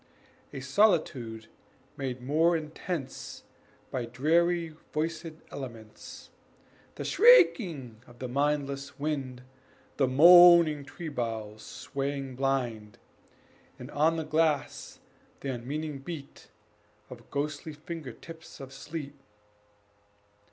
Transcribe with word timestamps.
A 0.51 0.61
solitude 0.61 1.45
made 1.95 2.23
more 2.23 2.57
intense 2.57 3.43
By 3.91 4.05
dreary 4.05 4.73
voiced 4.91 5.27
elements, 5.51 6.31
The 6.95 7.03
shrieking 7.03 8.01
of 8.07 8.17
the 8.17 8.27
mindless 8.27 8.97
wind, 8.97 9.43
The 9.97 10.07
moaning 10.07 10.85
tree 10.85 11.09
boughs 11.09 11.61
swaying 11.61 12.35
blind, 12.35 12.97
And 13.77 13.91
on 13.91 14.15
the 14.17 14.23
glass 14.23 14.99
the 15.41 15.51
unmeaning 15.53 15.99
beat 15.99 16.49
Of 17.11 17.29
ghostly 17.29 17.73
finger 17.73 18.11
tips 18.11 18.59
of 18.59 18.73
sleet. 18.73 19.13